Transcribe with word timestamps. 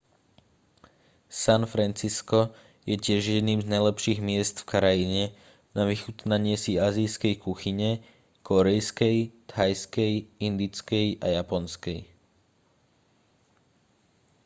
san 1.41 1.61
francisco 1.73 2.39
je 2.89 2.95
tiež 3.05 3.21
jedným 3.37 3.59
z 3.63 3.67
najlepších 3.73 4.17
miest 4.29 4.55
v 4.57 4.67
krajine 4.73 5.23
na 5.77 5.83
vychutnanie 5.91 6.55
si 6.63 6.73
ázijskej 6.87 7.33
kuchyne 7.45 7.91
kórejskej 8.49 9.17
thajskej 9.51 10.13
indickej 10.47 11.07
a 11.25 11.37
japonskej 11.39 11.99